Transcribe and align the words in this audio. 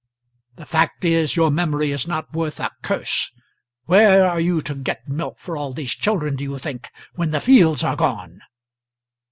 The 0.55 0.65
fact 0.65 1.05
is, 1.05 1.35
your 1.35 1.51
memory 1.51 1.91
is 1.91 2.07
not 2.07 2.33
worth 2.33 2.59
a 2.59 2.71
curse. 2.81 3.31
Where 3.85 4.25
are 4.27 4.39
you 4.39 4.59
to 4.61 4.73
get 4.73 5.07
milk 5.07 5.37
for 5.37 5.55
all 5.55 5.73
those 5.73 5.91
children, 5.91 6.35
do 6.35 6.43
you 6.43 6.57
think, 6.57 6.89
when 7.13 7.29
the 7.29 7.39
fields 7.39 7.83
are 7.83 7.95
gone?" 7.95 8.39